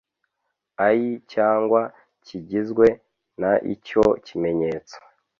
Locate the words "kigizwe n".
2.25-3.41